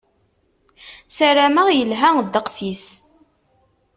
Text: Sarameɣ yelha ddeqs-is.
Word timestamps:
Sarameɣ 1.17 1.67
yelha 1.71 2.09
ddeqs-is. 2.25 2.87